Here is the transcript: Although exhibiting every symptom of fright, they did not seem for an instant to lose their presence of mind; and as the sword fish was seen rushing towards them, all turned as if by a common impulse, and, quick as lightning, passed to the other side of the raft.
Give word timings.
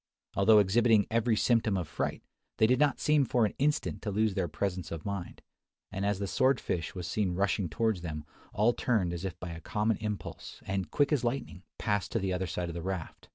Although 0.35 0.57
exhibiting 0.57 1.05
every 1.11 1.35
symptom 1.35 1.77
of 1.77 1.87
fright, 1.87 2.23
they 2.57 2.65
did 2.65 2.79
not 2.79 2.99
seem 2.99 3.23
for 3.23 3.45
an 3.45 3.53
instant 3.59 4.01
to 4.01 4.09
lose 4.09 4.33
their 4.33 4.47
presence 4.47 4.91
of 4.91 5.05
mind; 5.05 5.43
and 5.91 6.07
as 6.07 6.17
the 6.17 6.25
sword 6.25 6.59
fish 6.59 6.95
was 6.95 7.05
seen 7.05 7.35
rushing 7.35 7.69
towards 7.69 8.01
them, 8.01 8.25
all 8.51 8.73
turned 8.73 9.13
as 9.13 9.25
if 9.25 9.39
by 9.39 9.51
a 9.51 9.61
common 9.61 9.97
impulse, 9.97 10.59
and, 10.65 10.89
quick 10.89 11.11
as 11.11 11.23
lightning, 11.23 11.61
passed 11.77 12.11
to 12.13 12.17
the 12.17 12.33
other 12.33 12.47
side 12.47 12.67
of 12.67 12.73
the 12.73 12.81
raft. 12.81 13.29